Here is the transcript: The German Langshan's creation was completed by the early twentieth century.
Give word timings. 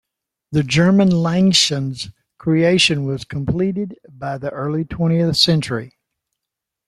The 0.51 0.63
German 0.63 1.09
Langshan's 1.11 2.09
creation 2.39 3.05
was 3.05 3.23
completed 3.23 3.99
by 4.09 4.39
the 4.39 4.49
early 4.49 4.83
twentieth 4.83 5.37
century. 5.37 5.99